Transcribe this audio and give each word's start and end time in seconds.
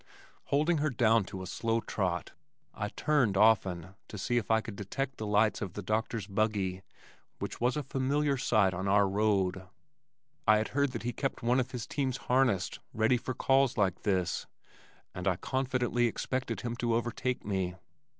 Holding 0.45 0.79
her 0.79 0.89
down 0.89 1.25
to 1.25 1.43
a 1.43 1.45
slow 1.45 1.79
trot 1.79 2.31
I 2.73 2.89
turned 2.89 3.37
often 3.37 3.89
to 4.07 4.17
see 4.17 4.37
if 4.37 4.49
I 4.49 4.59
could 4.59 4.75
detect 4.75 5.17
the 5.17 5.27
lights 5.27 5.61
of 5.61 5.73
the 5.73 5.83
doctor's 5.83 6.25
buggy 6.25 6.81
which 7.37 7.61
was 7.61 7.77
a 7.77 7.83
familiar 7.83 8.35
sight 8.35 8.73
on 8.73 8.87
our 8.87 9.07
road. 9.07 9.67
I 10.47 10.57
had 10.57 10.69
heard 10.69 10.93
that 10.93 11.03
he 11.03 11.13
kept 11.13 11.43
one 11.43 11.59
of 11.59 11.69
his 11.69 11.85
teams 11.85 12.17
harnessed 12.17 12.79
ready 12.95 13.17
for 13.17 13.35
calls 13.35 13.77
like 13.77 14.01
this, 14.01 14.47
and 15.13 15.27
I 15.27 15.35
confidently 15.35 16.07
expected 16.07 16.61
him 16.61 16.75
to 16.77 16.95
overtake 16.95 17.45
me. 17.45 17.75